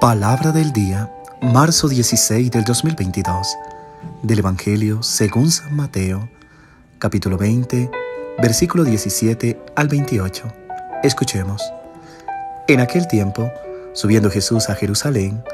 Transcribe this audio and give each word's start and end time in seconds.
Palabra 0.00 0.50
del 0.50 0.72
día, 0.72 1.12
marzo 1.42 1.86
16 1.86 2.50
del 2.50 2.64
2022, 2.64 3.54
del 4.22 4.38
Evangelio 4.38 5.02
según 5.02 5.50
San 5.50 5.76
Mateo, 5.76 6.26
capítulo 6.98 7.36
20, 7.36 7.90
versículo 8.40 8.84
17 8.84 9.60
al 9.76 9.88
28. 9.88 10.44
Escuchemos. 11.02 11.62
En 12.66 12.80
aquel 12.80 13.08
tiempo, 13.08 13.52
subiendo 13.92 14.30
Jesús 14.30 14.70
a 14.70 14.74
Jerusalén, 14.74 15.44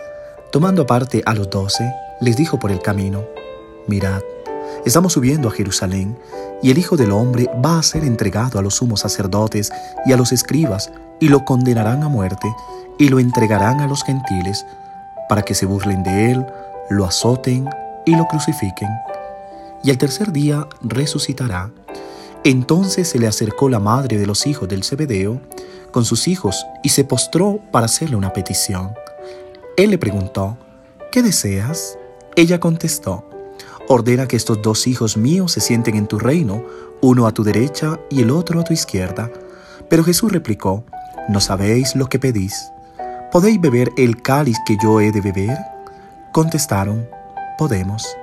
tomando 0.53 0.83
aparte 0.83 1.25
a 1.27 1.35
los 1.35 1.51
doce, 1.51 1.93
les 2.21 2.37
dijo 2.37 2.61
por 2.61 2.71
el 2.71 2.81
camino, 2.81 3.25
Mirad, 3.89 4.23
estamos 4.85 5.15
subiendo 5.15 5.49
a 5.49 5.53
Jerusalén, 5.53 6.17
y 6.63 6.71
el 6.71 6.79
Hijo 6.79 6.97
del 6.97 7.11
Hombre 7.11 7.51
va 7.65 7.81
a 7.81 7.83
ser 7.83 8.05
entregado 8.05 8.61
a 8.61 8.63
los 8.63 8.77
sumos 8.77 9.01
sacerdotes 9.01 9.73
y 10.07 10.13
a 10.13 10.17
los 10.17 10.31
escribas, 10.31 10.93
y 11.19 11.31
lo 11.31 11.45
condenarán 11.45 12.05
a 12.05 12.09
muerte, 12.09 12.47
y 12.99 13.09
lo 13.09 13.19
entregarán 13.19 13.81
a 13.81 13.87
los 13.87 14.05
gentiles, 14.05 14.65
para 15.29 15.43
que 15.43 15.55
se 15.55 15.67
burlen 15.67 16.03
de 16.03 16.33
él, 16.33 16.47
lo 16.89 17.05
azoten 17.05 17.69
y 18.05 18.15
lo 18.15 18.27
crucifiquen. 18.27 18.91
Y 19.83 19.91
el 19.91 19.99
tercer 19.99 20.33
día 20.33 20.67
resucitará. 20.83 21.71
Entonces 22.45 23.09
se 23.09 23.19
le 23.19 23.27
acercó 23.27 23.69
la 23.69 23.81
madre 23.81 24.19
de 24.19 24.27
los 24.27 24.47
hijos 24.47 24.69
del 24.69 24.85
Zebedeo 24.85 25.41
con 25.91 26.05
sus 26.05 26.29
hijos 26.29 26.65
y 26.83 26.91
se 26.91 27.05
postró 27.05 27.59
para 27.73 27.87
hacerle 27.87 28.17
una 28.17 28.33
petición. 28.33 28.95
Él 29.77 29.91
le 29.91 29.99
preguntó, 29.99 30.57
¿qué 31.11 31.23
deseas? 31.23 31.99
Ella 32.37 32.61
contestó, 32.61 33.29
ordena 33.89 34.29
que 34.29 34.37
estos 34.37 34.63
dos 34.63 34.87
hijos 34.87 35.17
míos 35.17 35.53
se 35.53 35.61
sienten 35.61 35.97
en 35.97 36.07
tu 36.07 36.19
reino, 36.19 36.63
uno 37.01 37.27
a 37.27 37.33
tu 37.33 37.45
derecha 37.45 37.99
y 38.11 38.23
el 38.23 38.31
otro 38.31 38.61
a 38.61 38.65
tu 38.65 38.73
izquierda. 38.73 39.31
Pero 39.89 40.05
Jesús 40.05 40.33
replicó, 40.33 40.85
¿no 41.29 41.41
sabéis 41.41 41.97
lo 41.97 42.09
que 42.09 42.19
pedís? 42.19 42.71
¿Podéis 43.37 43.61
beber 43.61 43.93
el 43.99 44.23
cáliz 44.23 44.57
que 44.65 44.79
yo 44.83 44.99
he 44.99 45.13
de 45.13 45.21
beber? 45.21 45.59
Contestaron, 46.33 47.07
podemos. 47.59 48.17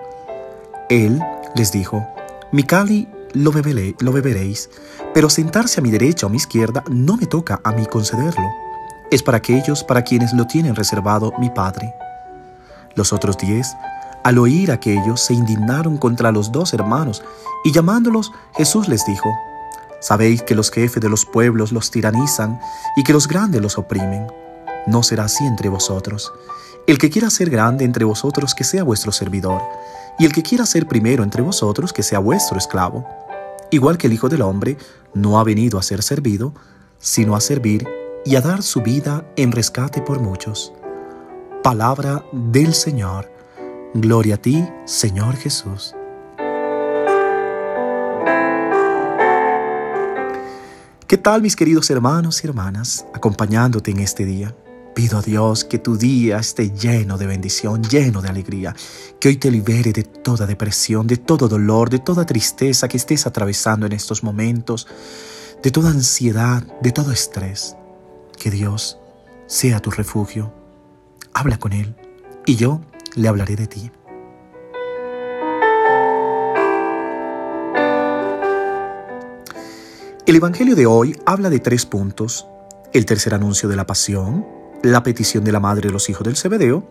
Él 0.89 1.21
les 1.53 1.71
dijo, 1.71 2.03
mi 2.51 2.63
cáliz 2.63 3.07
lo, 3.33 3.51
lo 3.51 4.11
beberéis, 4.11 4.71
pero 5.13 5.29
sentarse 5.29 5.79
a 5.79 5.83
mi 5.83 5.91
derecha 5.91 6.25
o 6.25 6.29
a 6.29 6.31
mi 6.31 6.37
izquierda 6.37 6.83
no 6.89 7.15
me 7.15 7.27
toca 7.27 7.61
a 7.63 7.73
mí 7.73 7.85
concederlo. 7.85 8.47
Es 9.11 9.21
para 9.21 9.37
aquellos 9.37 9.83
para 9.83 10.01
quienes 10.01 10.33
lo 10.33 10.47
tienen 10.47 10.73
reservado 10.73 11.31
mi 11.37 11.51
Padre. 11.51 11.93
Los 12.95 13.13
otros 13.13 13.37
diez, 13.37 13.67
al 14.23 14.39
oír 14.39 14.71
aquello, 14.71 15.15
se 15.15 15.35
indignaron 15.35 15.99
contra 15.99 16.31
los 16.31 16.51
dos 16.51 16.73
hermanos, 16.73 17.23
y 17.63 17.71
llamándolos, 17.71 18.31
Jesús 18.55 18.87
les 18.87 19.05
dijo, 19.05 19.29
Sabéis 19.99 20.41
que 20.41 20.55
los 20.55 20.71
jefes 20.71 21.03
de 21.03 21.09
los 21.09 21.23
pueblos 21.23 21.71
los 21.71 21.91
tiranizan 21.91 22.59
y 22.97 23.03
que 23.03 23.13
los 23.13 23.27
grandes 23.27 23.61
los 23.61 23.77
oprimen 23.77 24.25
no 24.87 25.03
será 25.03 25.25
así 25.25 25.45
entre 25.45 25.69
vosotros. 25.69 26.33
El 26.87 26.97
que 26.97 27.09
quiera 27.09 27.29
ser 27.29 27.49
grande 27.49 27.85
entre 27.85 28.05
vosotros, 28.05 28.53
que 28.53 28.63
sea 28.63 28.83
vuestro 28.83 29.11
servidor, 29.11 29.61
y 30.19 30.25
el 30.25 30.33
que 30.33 30.43
quiera 30.43 30.65
ser 30.65 30.87
primero 30.87 31.23
entre 31.23 31.41
vosotros, 31.41 31.93
que 31.93 32.03
sea 32.03 32.19
vuestro 32.19 32.57
esclavo. 32.57 33.07
Igual 33.71 33.97
que 33.97 34.07
el 34.07 34.13
Hijo 34.13 34.29
del 34.29 34.41
Hombre 34.41 34.77
no 35.13 35.39
ha 35.39 35.43
venido 35.43 35.79
a 35.79 35.83
ser 35.83 36.03
servido, 36.03 36.53
sino 36.99 37.35
a 37.35 37.41
servir 37.41 37.87
y 38.25 38.35
a 38.35 38.41
dar 38.41 38.63
su 38.63 38.81
vida 38.81 39.25
en 39.35 39.51
rescate 39.51 40.01
por 40.01 40.19
muchos. 40.19 40.73
Palabra 41.63 42.23
del 42.31 42.73
Señor. 42.73 43.31
Gloria 43.93 44.35
a 44.35 44.37
ti, 44.37 44.67
Señor 44.85 45.35
Jesús. 45.35 45.95
¿Qué 51.07 51.17
tal 51.17 51.41
mis 51.41 51.55
queridos 51.55 51.89
hermanos 51.89 52.43
y 52.43 52.47
hermanas, 52.47 53.05
acompañándote 53.13 53.91
en 53.91 53.99
este 53.99 54.25
día? 54.25 54.55
Pido 54.93 55.17
a 55.17 55.21
Dios 55.23 55.63
que 55.63 55.79
tu 55.79 55.97
día 55.97 56.37
esté 56.37 56.69
lleno 56.69 57.17
de 57.17 57.25
bendición, 57.25 57.81
lleno 57.83 58.21
de 58.21 58.29
alegría, 58.29 58.75
que 59.19 59.29
hoy 59.29 59.37
te 59.37 59.49
libere 59.49 59.91
de 59.91 60.03
toda 60.03 60.45
depresión, 60.45 61.07
de 61.07 61.17
todo 61.17 61.47
dolor, 61.47 61.89
de 61.89 61.97
toda 61.97 62.27
tristeza 62.27 62.87
que 62.87 62.97
estés 62.97 63.25
atravesando 63.25 63.87
en 63.87 63.93
estos 63.93 64.23
momentos, 64.23 64.87
de 65.63 65.71
toda 65.71 65.89
ansiedad, 65.89 66.61
de 66.81 66.91
todo 66.91 67.11
estrés. 67.11 67.75
Que 68.37 68.51
Dios 68.51 68.99
sea 69.47 69.79
tu 69.79 69.89
refugio. 69.89 70.53
Habla 71.33 71.57
con 71.57 71.73
Él 71.73 71.95
y 72.45 72.55
yo 72.55 72.81
le 73.15 73.27
hablaré 73.27 73.55
de 73.55 73.65
ti. 73.65 73.91
El 80.27 80.35
Evangelio 80.35 80.75
de 80.75 80.85
hoy 80.85 81.19
habla 81.25 81.49
de 81.49 81.59
tres 81.59 81.87
puntos. 81.87 82.45
El 82.93 83.07
tercer 83.07 83.33
anuncio 83.33 83.67
de 83.67 83.75
la 83.75 83.87
pasión, 83.87 84.45
la 84.83 85.01
petición 85.01 85.43
de 85.45 85.53
la 85.53 85.61
madre 85.61 85.87
de 85.87 85.93
los 85.93 86.09
hijos 86.09 86.25
del 86.25 86.35
Zebedeo 86.35 86.83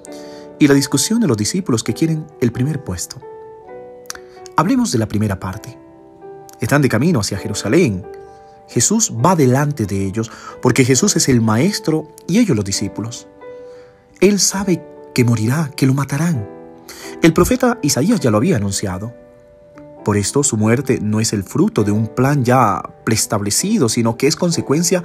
y 0.59 0.67
la 0.67 0.75
discusión 0.75 1.21
de 1.21 1.29
los 1.29 1.37
discípulos 1.37 1.85
que 1.85 1.93
quieren 1.93 2.27
el 2.41 2.51
primer 2.51 2.83
puesto. 2.83 3.21
Hablemos 4.57 4.91
de 4.93 4.99
la 4.99 5.07
primera 5.07 5.39
parte. 5.39 5.79
Están 6.61 6.83
de 6.83 6.89
camino 6.89 7.21
hacia 7.21 7.39
Jerusalén. 7.39 8.05
Jesús 8.69 9.13
va 9.25 9.37
delante 9.37 9.85
de 9.85 10.07
ellos 10.07 10.31
porque 10.63 10.85
Jesús 10.85 11.17
es 11.17 11.29
el 11.29 11.43
maestro 11.43 12.09
y 12.27 12.39
ellos 12.39 12.57
los 12.57 12.65
discípulos. 12.65 13.29
Él 14.21 14.41
sabe 14.41 14.83
que 15.15 15.25
morirá, 15.25 15.71
que 15.77 15.87
lo 15.87 15.93
matarán. 15.93 16.49
El 17.23 17.35
profeta 17.35 17.79
Isaías 17.83 18.21
ya 18.21 18.31
lo 18.31 18.39
había 18.39 18.57
anunciado. 18.57 19.13
Por 20.03 20.17
esto 20.17 20.43
su 20.43 20.57
muerte 20.57 20.99
no 21.03 21.21
es 21.21 21.33
el 21.33 21.45
fruto 21.45 21.85
de 21.85 21.93
un 21.93 22.09
plan 22.09 22.43
ya 22.45 22.83
preestablecido, 23.05 23.89
sino 23.89 24.17
que 24.17 24.29
es 24.29 24.37
consecuencia 24.37 25.05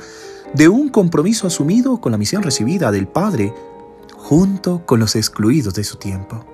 de 0.54 0.68
un 0.70 0.90
compromiso 0.90 1.48
asumido 1.48 2.00
con 2.00 2.12
la 2.12 2.18
misión 2.18 2.44
recibida 2.44 2.92
del 2.92 3.08
Padre 3.08 3.54
junto 4.16 4.86
con 4.86 5.00
los 5.00 5.16
excluidos 5.16 5.74
de 5.74 5.84
su 5.84 5.98
tiempo. 5.98 6.46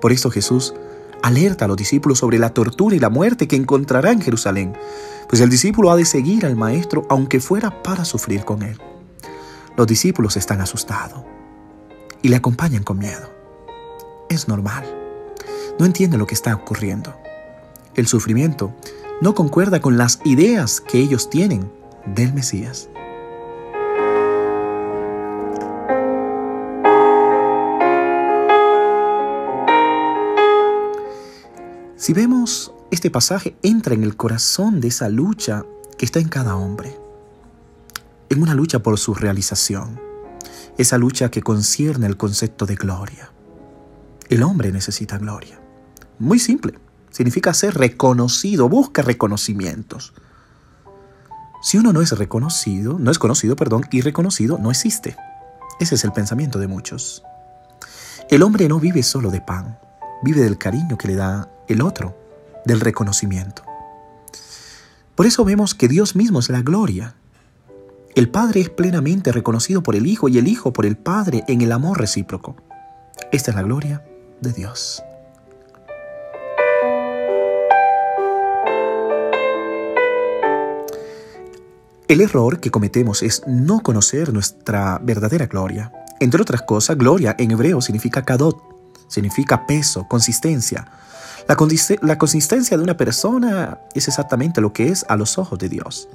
Por 0.00 0.12
esto 0.12 0.30
Jesús 0.30 0.74
alerta 1.22 1.64
a 1.64 1.68
los 1.68 1.76
discípulos 1.76 2.18
sobre 2.18 2.38
la 2.38 2.50
tortura 2.50 2.94
y 2.94 3.00
la 3.00 3.10
muerte 3.10 3.48
que 3.48 3.56
encontrará 3.56 4.12
en 4.12 4.20
Jerusalén, 4.20 4.74
pues 5.28 5.42
el 5.42 5.50
discípulo 5.50 5.90
ha 5.90 5.96
de 5.96 6.04
seguir 6.04 6.46
al 6.46 6.56
Maestro 6.56 7.06
aunque 7.08 7.40
fuera 7.40 7.82
para 7.82 8.04
sufrir 8.04 8.44
con 8.44 8.62
él. 8.62 8.78
Los 9.76 9.86
discípulos 9.86 10.36
están 10.36 10.60
asustados 10.60 11.22
y 12.22 12.28
le 12.28 12.36
acompañan 12.36 12.84
con 12.84 12.98
miedo. 12.98 13.28
Es 14.28 14.48
normal. 14.48 14.84
No 15.78 15.86
entienden 15.86 16.18
lo 16.18 16.26
que 16.26 16.34
está 16.34 16.54
ocurriendo 16.54 17.14
el 17.98 18.06
sufrimiento 18.06 18.72
no 19.20 19.34
concuerda 19.34 19.80
con 19.80 19.98
las 19.98 20.20
ideas 20.24 20.80
que 20.80 20.98
ellos 20.98 21.28
tienen 21.28 21.70
del 22.06 22.32
Mesías. 22.32 22.88
Si 32.08 32.14
vemos 32.14 32.72
este 32.90 33.10
pasaje, 33.10 33.54
entra 33.62 33.92
en 33.92 34.02
el 34.02 34.16
corazón 34.16 34.80
de 34.80 34.88
esa 34.88 35.10
lucha 35.10 35.66
que 35.98 36.06
está 36.06 36.20
en 36.20 36.30
cada 36.30 36.56
hombre, 36.56 36.98
en 38.30 38.40
una 38.40 38.54
lucha 38.54 38.78
por 38.78 38.98
su 38.98 39.12
realización, 39.12 40.00
esa 40.78 40.96
lucha 40.96 41.30
que 41.30 41.42
concierne 41.42 42.06
el 42.06 42.16
concepto 42.16 42.64
de 42.64 42.76
gloria. 42.76 43.30
El 44.30 44.42
hombre 44.42 44.72
necesita 44.72 45.18
gloria. 45.18 45.60
Muy 46.18 46.38
simple. 46.38 46.78
Significa 47.10 47.52
ser 47.52 47.74
reconocido, 47.74 48.70
busca 48.70 49.02
reconocimientos. 49.02 50.14
Si 51.60 51.76
uno 51.76 51.92
no 51.92 52.00
es 52.00 52.12
reconocido, 52.12 52.98
no 52.98 53.10
es 53.10 53.18
conocido, 53.18 53.54
perdón, 53.54 53.84
y 53.90 54.00
reconocido, 54.00 54.56
no 54.56 54.70
existe. 54.70 55.14
Ese 55.78 55.96
es 55.96 56.04
el 56.04 56.12
pensamiento 56.12 56.58
de 56.58 56.68
muchos. 56.68 57.22
El 58.30 58.42
hombre 58.42 58.66
no 58.66 58.80
vive 58.80 59.02
solo 59.02 59.30
de 59.30 59.42
pan, 59.42 59.78
vive 60.22 60.42
del 60.42 60.58
cariño 60.58 60.98
que 60.98 61.08
le 61.08 61.16
da 61.16 61.50
el 61.68 61.82
otro, 61.82 62.16
del 62.64 62.80
reconocimiento. 62.80 63.62
Por 65.14 65.26
eso 65.26 65.44
vemos 65.44 65.74
que 65.74 65.88
Dios 65.88 66.14
mismo 66.14 66.38
es 66.38 66.48
la 66.48 66.62
gloria. 66.62 67.14
El 68.14 68.28
Padre 68.30 68.60
es 68.60 68.70
plenamente 68.70 69.32
reconocido 69.32 69.82
por 69.82 69.96
el 69.96 70.06
Hijo 70.06 70.28
y 70.28 70.38
el 70.38 70.48
Hijo 70.48 70.72
por 70.72 70.86
el 70.86 70.96
Padre 70.96 71.44
en 71.48 71.60
el 71.60 71.72
amor 71.72 71.98
recíproco. 71.98 72.56
Esta 73.32 73.50
es 73.50 73.56
la 73.56 73.62
gloria 73.62 74.04
de 74.40 74.52
Dios. 74.52 75.02
El 82.08 82.22
error 82.22 82.58
que 82.58 82.70
cometemos 82.70 83.22
es 83.22 83.42
no 83.46 83.80
conocer 83.80 84.32
nuestra 84.32 84.98
verdadera 85.02 85.46
gloria. 85.46 85.92
Entre 86.20 86.40
otras 86.40 86.62
cosas, 86.62 86.96
gloria 86.96 87.36
en 87.38 87.50
hebreo 87.50 87.82
significa 87.82 88.22
kadot, 88.22 88.77
significa 89.08 89.66
peso, 89.66 90.06
consistencia. 90.06 90.86
La, 91.48 91.56
la, 92.02 92.18
consistencia 92.18 92.76
de 92.76 92.82
una 92.82 92.96
persona 92.96 93.80
es 93.94 94.06
exactamente 94.06 94.60
lo 94.60 94.72
que 94.72 94.88
es 94.88 95.04
a 95.08 95.16
los 95.16 95.38
ojos 95.38 95.58
de 95.58 95.68
Dios. 95.68 96.08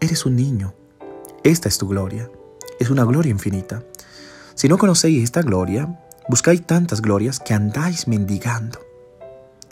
Eres 0.00 0.24
un 0.26 0.36
niño. 0.36 0.74
Esta 1.42 1.68
es 1.68 1.78
tu 1.78 1.86
gloria. 1.86 2.30
Es 2.80 2.90
una 2.90 3.04
gloria 3.04 3.30
infinita. 3.30 3.82
Si 4.54 4.68
no 4.68 4.78
conocéis 4.78 5.22
esta 5.22 5.42
gloria, 5.42 6.00
buscáis 6.28 6.66
tantas 6.66 7.02
glorias 7.02 7.38
que 7.40 7.54
andáis 7.54 8.08
mendigando, 8.08 8.80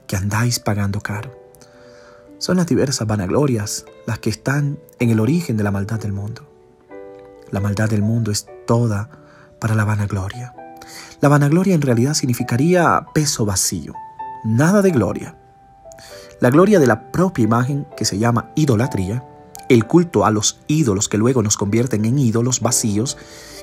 que 0.07 0.17
andáis 0.17 0.59
pagando 0.61 1.01
caro. 1.01 1.41
Son 2.39 2.57
las 2.57 2.67
diversas 2.67 3.07
vanaglorias 3.07 3.87
las 4.07 4.19
que 4.19 4.29
están 4.29 4.79
en 4.99 5.11
el 5.11 5.21
origen 5.21 5.57
de 5.57 5.63
la 5.63 5.71
maldad 5.71 6.01
del 6.01 6.13
mundo. 6.13 6.43
La 7.51 7.61
maldad 7.61 7.89
del 7.89 8.03
mundo 8.03 8.31
es 8.31 8.47
toda 8.67 9.11
para 9.61 9.75
la 9.75 9.85
vanagloria. 9.85 10.55
La 11.21 11.29
vanagloria 11.29 11.75
en 11.75 11.83
realidad 11.83 12.15
significaría 12.15 13.06
peso 13.15 13.44
vacío, 13.47 13.94
nada 14.44 14.83
de 14.83 14.91
gloria. 14.91 15.37
La 16.41 16.50
gloria 16.50 16.81
de 16.81 16.87
la 16.87 17.12
propia 17.12 17.44
imagen, 17.44 17.87
que 17.97 18.05
se 18.05 18.19
llama 18.19 18.50
idolatría, 18.56 19.25
el 19.69 19.87
culto 19.87 20.25
a 20.25 20.31
los 20.31 20.61
ídolos 20.67 21.09
que 21.09 21.19
luego 21.19 21.43
nos 21.43 21.56
convierten 21.56 22.05
en 22.05 22.19
ídolos 22.19 22.61
vacíos, 22.61 23.17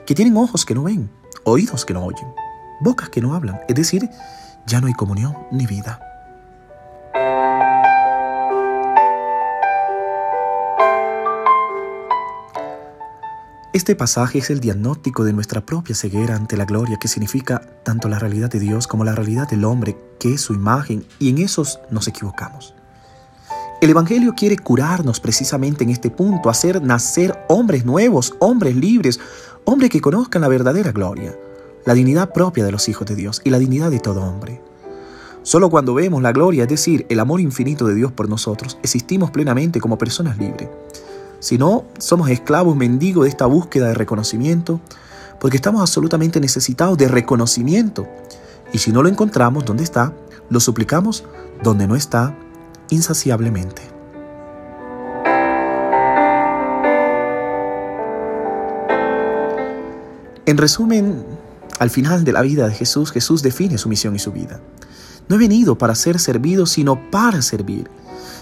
que 0.05 0.15
tienen 0.15 0.37
ojos 0.37 0.65
que 0.65 0.75
no 0.75 0.83
ven, 0.83 1.11
oídos 1.43 1.85
que 1.85 1.93
no 1.93 2.05
oyen, 2.05 2.27
bocas 2.79 3.09
que 3.09 3.21
no 3.21 3.35
hablan, 3.35 3.59
es 3.67 3.75
decir, 3.75 4.09
ya 4.65 4.81
no 4.81 4.87
hay 4.87 4.93
comunión 4.93 5.35
ni 5.51 5.67
vida. 5.67 6.08
Este 13.79 13.95
pasaje 13.95 14.39
es 14.39 14.49
el 14.49 14.59
diagnóstico 14.59 15.23
de 15.23 15.31
nuestra 15.31 15.65
propia 15.65 15.95
ceguera 15.95 16.35
ante 16.35 16.57
la 16.57 16.65
gloria 16.65 16.97
que 16.99 17.07
significa 17.07 17.61
tanto 17.85 18.09
la 18.09 18.19
realidad 18.19 18.49
de 18.49 18.59
Dios 18.59 18.87
como 18.87 19.05
la 19.05 19.15
realidad 19.15 19.47
del 19.47 19.63
hombre, 19.63 19.95
que 20.19 20.33
es 20.33 20.41
su 20.41 20.53
imagen, 20.53 21.05
y 21.17 21.29
en 21.29 21.37
esos 21.37 21.79
nos 21.89 22.09
equivocamos. 22.09 22.75
El 23.79 23.89
Evangelio 23.89 24.33
quiere 24.35 24.57
curarnos 24.57 25.21
precisamente 25.21 25.85
en 25.85 25.91
este 25.91 26.11
punto, 26.11 26.49
hacer 26.49 26.81
nacer 26.81 27.39
hombres 27.47 27.85
nuevos, 27.85 28.35
hombres 28.39 28.75
libres, 28.75 29.17
hombres 29.63 29.89
que 29.89 30.01
conozcan 30.01 30.41
la 30.41 30.49
verdadera 30.49 30.91
gloria, 30.91 31.33
la 31.85 31.93
dignidad 31.93 32.33
propia 32.33 32.65
de 32.65 32.73
los 32.73 32.89
hijos 32.89 33.07
de 33.07 33.15
Dios 33.15 33.41
y 33.45 33.49
la 33.49 33.59
dignidad 33.59 33.91
de 33.91 34.01
todo 34.01 34.23
hombre. 34.23 34.61
Solo 35.41 35.69
cuando 35.69 35.93
vemos 35.93 36.21
la 36.21 36.33
gloria, 36.33 36.63
es 36.63 36.69
decir, 36.69 37.05
el 37.07 37.21
amor 37.21 37.39
infinito 37.39 37.87
de 37.87 37.95
Dios 37.95 38.11
por 38.11 38.27
nosotros, 38.27 38.77
existimos 38.83 39.31
plenamente 39.31 39.79
como 39.79 39.97
personas 39.97 40.37
libres. 40.37 40.67
Si 41.39 41.57
no, 41.57 41.85
somos 41.97 42.29
esclavos 42.29 42.75
mendigos 42.75 43.23
de 43.23 43.29
esta 43.29 43.45
búsqueda 43.45 43.87
de 43.87 43.93
reconocimiento, 43.93 44.81
porque 45.39 45.57
estamos 45.57 45.81
absolutamente 45.81 46.39
necesitados 46.39 46.97
de 46.97 47.07
reconocimiento. 47.07 48.07
Y 48.73 48.79
si 48.79 48.91
no 48.91 49.01
lo 49.01 49.09
encontramos 49.09 49.65
donde 49.65 49.83
está, 49.83 50.13
lo 50.49 50.59
suplicamos 50.59 51.23
donde 51.63 51.87
no 51.87 51.95
está, 51.95 52.37
insaciablemente. 52.89 53.81
En 60.45 60.57
resumen, 60.57 61.23
al 61.79 61.89
final 61.89 62.23
de 62.23 62.33
la 62.33 62.41
vida 62.41 62.67
de 62.67 62.73
Jesús, 62.73 63.11
Jesús 63.11 63.43
define 63.43 63.77
su 63.77 63.87
misión 63.87 64.15
y 64.15 64.19
su 64.19 64.31
vida. 64.31 64.59
No 65.27 65.35
he 65.35 65.39
venido 65.39 65.77
para 65.77 65.93
ser 65.93 66.19
servido, 66.19 66.65
sino 66.65 66.99
para 67.11 67.43
servir. 67.43 67.87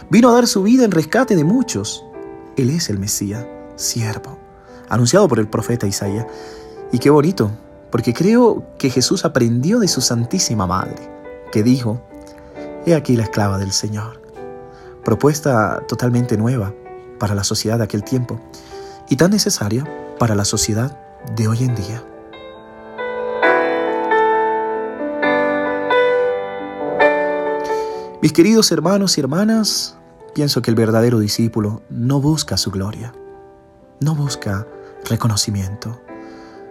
Vino 0.10 0.30
a 0.30 0.34
dar 0.34 0.48
su 0.48 0.64
vida 0.64 0.86
en 0.86 0.92
rescate 0.92 1.36
de 1.36 1.44
muchos. 1.44 2.04
Él 2.58 2.72
es 2.72 2.90
el 2.90 2.98
Mesías, 2.98 3.46
siervo, 3.76 4.40
anunciado 4.90 5.28
por 5.28 5.38
el 5.40 5.48
profeta 5.48 5.86
Isaías. 5.86 6.26
Y 6.92 6.98
qué 6.98 7.12
bonito, 7.12 7.52
porque 7.92 8.16
creo 8.16 8.66
que 8.80 8.90
Jesús 8.90 9.26
aprendió 9.26 9.78
de 9.80 9.88
su 9.88 10.02
Santísima 10.02 10.66
Madre, 10.66 10.96
que 11.52 11.62
dijo, 11.62 12.02
He 12.86 12.96
aquí 12.96 13.16
la 13.16 13.24
esclava 13.24 13.60
del 13.60 13.72
Señor. 13.72 14.22
Propuesta 15.06 15.84
totalmente 15.88 16.36
nueva 16.36 16.74
para 17.20 17.36
la 17.36 17.44
sociedad 17.44 17.78
de 17.78 17.84
aquel 17.84 18.04
tiempo 18.04 18.40
y 19.08 19.18
tan 19.18 19.32
necesaria 19.32 19.84
para 20.18 20.34
la 20.34 20.44
sociedad 20.44 21.00
de 21.36 21.48
hoy 21.48 21.64
en 21.64 21.76
día. 21.76 22.04
Mis 28.20 28.34
queridos 28.34 28.72
hermanos 28.72 29.16
y 29.18 29.22
hermanas, 29.22 29.96
Pienso 30.38 30.62
que 30.62 30.70
el 30.70 30.76
verdadero 30.76 31.18
discípulo 31.18 31.82
no 31.90 32.22
busca 32.22 32.58
su 32.58 32.70
gloria, 32.70 33.12
no 34.00 34.14
busca 34.14 34.68
reconocimiento, 35.10 36.00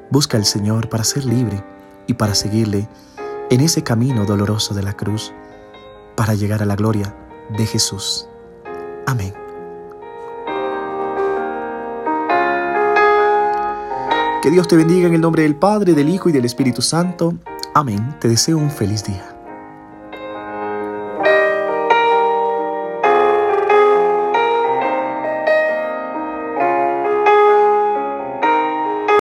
busca 0.08 0.36
al 0.36 0.44
Señor 0.44 0.88
para 0.88 1.02
ser 1.02 1.24
libre 1.24 1.64
y 2.06 2.14
para 2.14 2.36
seguirle 2.36 2.88
en 3.50 3.60
ese 3.60 3.82
camino 3.82 4.24
doloroso 4.24 4.72
de 4.72 4.84
la 4.84 4.92
cruz, 4.92 5.32
para 6.14 6.34
llegar 6.34 6.62
a 6.62 6.64
la 6.64 6.76
gloria 6.76 7.12
de 7.58 7.66
Jesús. 7.66 8.28
Amén. 9.04 9.34
Que 14.44 14.50
Dios 14.52 14.68
te 14.68 14.76
bendiga 14.76 15.08
en 15.08 15.14
el 15.14 15.20
nombre 15.20 15.42
del 15.42 15.56
Padre, 15.56 15.94
del 15.94 16.08
Hijo 16.08 16.28
y 16.28 16.32
del 16.32 16.44
Espíritu 16.44 16.82
Santo. 16.82 17.34
Amén. 17.74 18.14
Te 18.20 18.28
deseo 18.28 18.58
un 18.58 18.70
feliz 18.70 19.02
día. 19.02 19.35